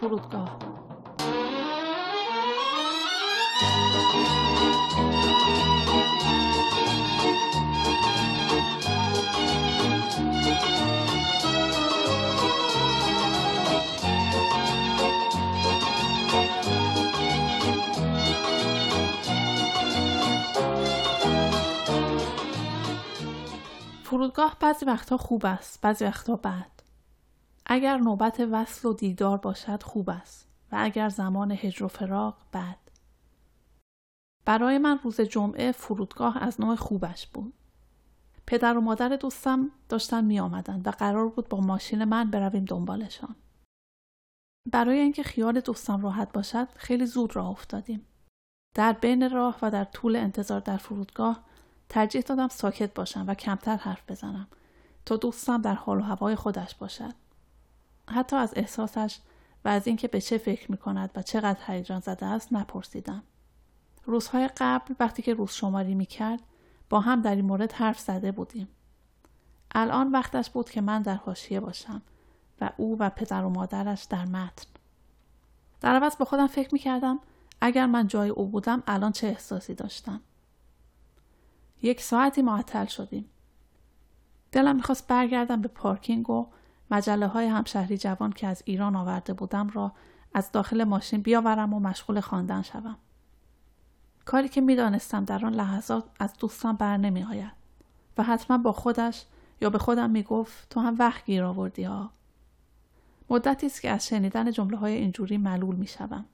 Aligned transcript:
فرودگاه. 0.00 0.58
فرودگاه 24.04 24.56
بعضی 24.60 24.86
وقتها 24.86 25.16
خوب 25.16 25.46
است 25.46 25.80
بعضی 25.80 26.04
وقتها 26.04 26.36
بد. 26.36 26.79
اگر 27.72 27.96
نوبت 27.96 28.40
وصل 28.50 28.88
و 28.88 28.92
دیدار 28.92 29.38
باشد 29.38 29.82
خوب 29.82 30.10
است 30.10 30.48
و 30.72 30.76
اگر 30.80 31.08
زمان 31.08 31.52
هجر 31.52 31.84
و 31.84 31.88
فراق 31.88 32.36
بد 32.52 32.76
برای 34.44 34.78
من 34.78 34.98
روز 35.04 35.20
جمعه 35.20 35.72
فرودگاه 35.72 36.42
از 36.42 36.60
نوع 36.60 36.76
خوبش 36.76 37.26
بود 37.26 37.54
پدر 38.46 38.78
و 38.78 38.80
مادر 38.80 39.08
دوستم 39.08 39.70
داشتن 39.88 40.24
می 40.24 40.40
آمدن 40.40 40.82
و 40.84 40.90
قرار 40.90 41.28
بود 41.28 41.48
با 41.48 41.60
ماشین 41.60 42.04
من 42.04 42.30
برویم 42.30 42.64
دنبالشان. 42.64 43.36
برای 44.72 44.98
اینکه 44.98 45.22
خیال 45.22 45.60
دوستم 45.60 46.02
راحت 46.02 46.32
باشد 46.32 46.68
خیلی 46.76 47.06
زود 47.06 47.36
راه 47.36 47.50
افتادیم. 47.50 48.06
در 48.74 48.92
بین 48.92 49.30
راه 49.30 49.58
و 49.62 49.70
در 49.70 49.84
طول 49.84 50.16
انتظار 50.16 50.60
در 50.60 50.76
فرودگاه 50.76 51.44
ترجیح 51.88 52.20
دادم 52.20 52.48
ساکت 52.48 52.94
باشم 52.94 53.24
و 53.28 53.34
کمتر 53.34 53.76
حرف 53.76 54.10
بزنم 54.10 54.48
تا 55.06 55.16
دوستم 55.16 55.62
در 55.62 55.74
حال 55.74 55.98
و 55.98 56.02
هوای 56.02 56.34
خودش 56.34 56.74
باشد. 56.74 57.29
حتی 58.10 58.36
از 58.36 58.52
احساسش 58.56 59.18
و 59.64 59.68
از 59.68 59.86
اینکه 59.86 60.08
به 60.08 60.20
چه 60.20 60.38
فکر 60.38 60.70
می 60.70 60.76
کند 60.76 61.10
و 61.14 61.22
چقدر 61.22 61.58
هیجان 61.66 62.00
زده 62.00 62.26
است 62.26 62.52
نپرسیدم. 62.52 63.22
روزهای 64.04 64.50
قبل 64.56 64.94
وقتی 65.00 65.22
که 65.22 65.34
روز 65.34 65.50
شماری 65.50 65.94
می 65.94 66.06
کرد 66.06 66.42
با 66.90 67.00
هم 67.00 67.22
در 67.22 67.34
این 67.34 67.44
مورد 67.44 67.72
حرف 67.72 67.98
زده 67.98 68.32
بودیم. 68.32 68.68
الان 69.74 70.12
وقتش 70.12 70.50
بود 70.50 70.70
که 70.70 70.80
من 70.80 71.02
در 71.02 71.14
حاشیه 71.14 71.60
باشم 71.60 72.02
و 72.60 72.70
او 72.76 72.96
و 72.98 73.10
پدر 73.10 73.44
و 73.44 73.48
مادرش 73.48 74.04
در 74.04 74.24
متن. 74.24 74.66
در 75.80 75.94
عوض 75.94 76.16
به 76.16 76.24
خودم 76.24 76.46
فکر 76.46 76.68
می 76.72 76.78
کردم 76.78 77.20
اگر 77.60 77.86
من 77.86 78.06
جای 78.06 78.28
او 78.28 78.46
بودم 78.46 78.82
الان 78.86 79.12
چه 79.12 79.26
احساسی 79.26 79.74
داشتم. 79.74 80.20
یک 81.82 82.00
ساعتی 82.00 82.42
معطل 82.42 82.86
شدیم. 82.86 83.30
دلم 84.52 84.76
می‌خواست 84.76 85.06
برگردم 85.08 85.60
به 85.60 85.68
پارکینگ 85.68 86.30
و 86.30 86.46
مجله 86.90 87.26
های 87.26 87.46
همشهری 87.46 87.98
جوان 87.98 88.32
که 88.32 88.46
از 88.46 88.62
ایران 88.64 88.96
آورده 88.96 89.32
بودم 89.32 89.68
را 89.68 89.92
از 90.34 90.52
داخل 90.52 90.84
ماشین 90.84 91.22
بیاورم 91.22 91.74
و 91.74 91.80
مشغول 91.80 92.20
خواندن 92.20 92.62
شوم. 92.62 92.96
کاری 94.24 94.48
که 94.48 94.60
می‌دانستم 94.60 95.24
در 95.24 95.46
آن 95.46 95.54
لحظات 95.54 96.04
از 96.20 96.32
دوستم 96.38 96.72
بر 96.72 96.96
نمی 96.96 97.22
آید 97.22 97.52
و 98.18 98.22
حتما 98.22 98.58
با 98.58 98.72
خودش 98.72 99.24
یا 99.60 99.70
به 99.70 99.78
خودم 99.78 100.10
می 100.10 100.22
گفت 100.22 100.68
تو 100.70 100.80
هم 100.80 100.96
وقت 100.98 101.26
گیر 101.26 101.44
آوردی 101.44 101.84
ها. 101.84 102.10
مدتی 103.30 103.66
است 103.66 103.82
که 103.82 103.90
از 103.90 104.06
شنیدن 104.06 104.50
جمله 104.50 104.76
های 104.76 104.92
اینجوری 104.92 105.38
ملول 105.38 105.76
می 105.76 105.86
شدم. 105.86 106.24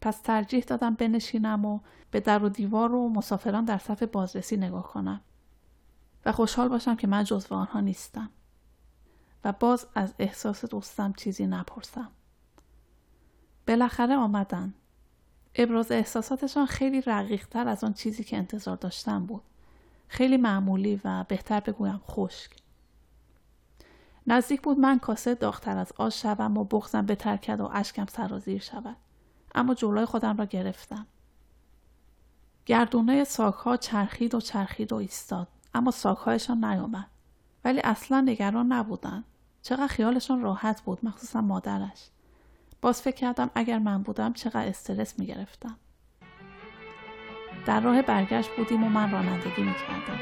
پس 0.00 0.20
ترجیح 0.20 0.64
دادم 0.64 0.94
بنشینم 0.94 1.64
و 1.64 1.80
به 2.10 2.20
در 2.20 2.44
و 2.44 2.48
دیوار 2.48 2.94
و 2.94 3.08
مسافران 3.08 3.64
در 3.64 3.78
صف 3.78 4.02
بازرسی 4.02 4.56
نگاه 4.56 4.82
کنم 4.82 5.20
و 6.24 6.32
خوشحال 6.32 6.68
باشم 6.68 6.96
که 6.96 7.06
من 7.06 7.24
جزو 7.24 7.54
آنها 7.54 7.80
نیستم 7.80 8.30
و 9.44 9.52
باز 9.52 9.86
از 9.94 10.14
احساس 10.18 10.64
دوستم 10.64 11.12
چیزی 11.12 11.46
نپرسم. 11.46 12.10
بالاخره 13.66 14.16
آمدن 14.16 14.74
ابراز 15.54 15.92
احساساتشان 15.92 16.66
خیلی 16.66 17.00
رقیقتر 17.00 17.68
از 17.68 17.84
آن 17.84 17.92
چیزی 17.92 18.24
که 18.24 18.36
انتظار 18.36 18.76
داشتم 18.76 19.26
بود. 19.26 19.42
خیلی 20.08 20.36
معمولی 20.36 21.00
و 21.04 21.24
بهتر 21.28 21.60
بگویم 21.60 22.00
خشک. 22.08 22.50
نزدیک 24.26 24.62
بود 24.62 24.78
من 24.78 24.98
کاسه 24.98 25.34
داختر 25.34 25.76
از 25.76 25.92
آش 25.96 26.22
شوم 26.22 26.58
و 26.58 26.64
بغزم 26.64 27.06
بترکد 27.06 27.60
و 27.60 27.70
اشکم 27.72 28.06
سرازیر 28.06 28.60
شود. 28.60 28.96
اما 29.54 29.74
جلوی 29.74 30.04
خودم 30.04 30.36
را 30.36 30.44
گرفتم. 30.44 31.06
گردونه 32.66 33.24
ساکها 33.24 33.76
چرخید 33.76 34.34
و 34.34 34.40
چرخید 34.40 34.92
و 34.92 34.96
ایستاد. 34.96 35.48
اما 35.74 35.90
ساکهایشان 35.90 36.64
نیامد. 36.64 37.06
ولی 37.64 37.80
اصلا 37.80 38.20
نگران 38.20 38.72
نبودند. 38.72 39.24
چقدر 39.62 39.86
خیالشان 39.86 40.42
راحت 40.42 40.80
بود 40.80 40.98
مخصوصا 41.02 41.40
مادرش. 41.40 42.08
باز 42.80 43.02
فکر 43.02 43.16
کردم 43.16 43.50
اگر 43.54 43.78
من 43.78 44.02
بودم 44.02 44.32
چقدر 44.32 44.68
استرس 44.68 45.18
می 45.18 45.26
گرفتم. 45.26 45.76
در 47.66 47.80
راه 47.80 48.02
برگشت 48.02 48.50
بودیم 48.56 48.84
و 48.84 48.88
من 48.88 49.10
رانندگی 49.10 49.62
می 49.62 49.74
کردم. 49.74 50.18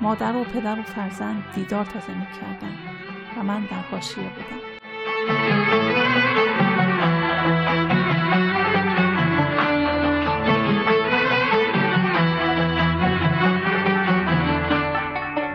مادر 0.00 0.36
و 0.36 0.44
پدر 0.44 0.80
و 0.80 0.82
فرزند 0.82 1.44
دیدار 1.54 1.84
تازه 1.84 2.14
می 2.14 2.26
کردن 2.40 2.78
و 3.38 3.42
من 3.42 3.66
در 3.66 3.82
حاشیه 3.82 4.28
بودم. 4.28 4.71